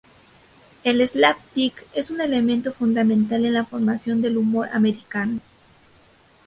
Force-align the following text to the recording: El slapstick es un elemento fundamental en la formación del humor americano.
El 0.83 1.07
slapstick 1.07 1.85
es 1.93 2.09
un 2.09 2.21
elemento 2.21 2.73
fundamental 2.73 3.45
en 3.45 3.53
la 3.53 3.65
formación 3.65 4.19
del 4.23 4.35
humor 4.37 4.67
americano. 4.73 5.41